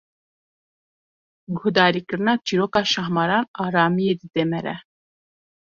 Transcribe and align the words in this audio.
Guhdarîkirina 1.57 2.33
çîroka 2.45 2.81
şahmaran, 2.91 3.45
aramiyê 3.65 4.13
dide 4.21 4.43
mere. 4.51 4.75